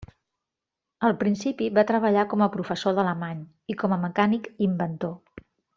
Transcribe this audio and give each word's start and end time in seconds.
Al 1.09 1.13
principi, 1.23 1.67
va 1.79 1.85
treballar 1.91 2.25
com 2.33 2.45
a 2.45 2.49
professor 2.57 2.99
d'alemany 3.01 3.47
i 3.75 3.79
com 3.83 3.95
a 3.95 4.01
mecànic 4.09 4.53
inventor. 4.71 5.19